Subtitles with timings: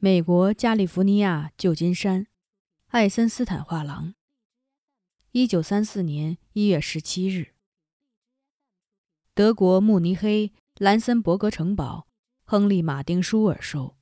[0.00, 2.28] 美国加利福尼亚旧金山，
[2.86, 4.14] 爱森斯坦画廊。
[5.32, 7.54] 一九三四年一月十七日。
[9.34, 12.06] 德国慕尼黑兰森伯格城堡，
[12.44, 13.96] 亨利·马丁·舒尔收。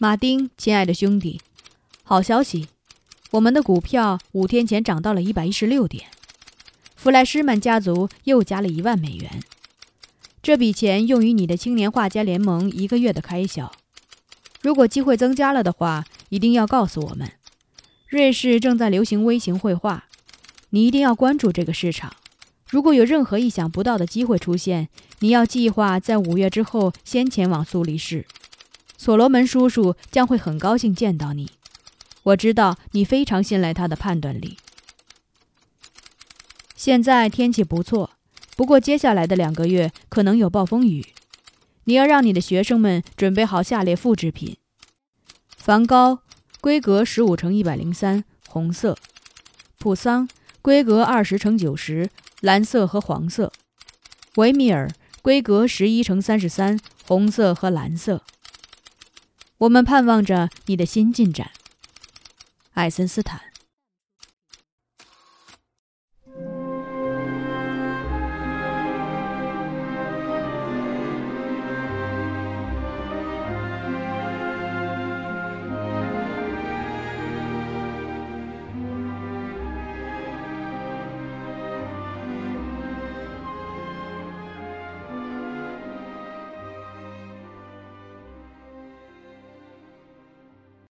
[0.00, 1.40] 马丁，亲爱的兄弟，
[2.02, 2.66] 好消息，
[3.30, 6.10] 我们的股票五天前涨到了一百一十六点，
[6.96, 9.44] 弗莱施曼家族又加了一万美元。
[10.42, 13.70] 这笔钱用于你的青年画家联盟一个月的开销。
[14.60, 17.30] 如果机会增加了的话，一定要告诉我们。
[18.08, 20.06] 瑞士正在流行微型绘画，
[20.70, 22.12] 你一定要关注这个市场。
[22.68, 24.88] 如果有任何意想不到的机会出现，
[25.20, 28.26] 你要计划在五月之后先前往苏黎世。
[28.98, 31.52] 所罗门叔叔将会很高兴见到你。
[32.24, 34.58] 我知道你非常信赖他的判断力。
[36.74, 38.10] 现在天气不错。
[38.56, 41.06] 不过，接下来的两个月可能有暴风雨。
[41.84, 44.56] 你要让你的学生们准备好下列复制品：
[45.56, 46.22] 梵高，
[46.60, 48.94] 规格十五乘一百零三，红色；
[49.78, 50.28] 普桑，
[50.60, 52.08] 规格二十乘九十，
[52.40, 53.50] 蓝色和黄色；
[54.36, 54.88] 维米尔，
[55.22, 58.22] 规格十一乘三十三，红色和蓝色。
[59.58, 61.50] 我们盼望着你的新进展，
[62.74, 63.51] 爱森斯坦。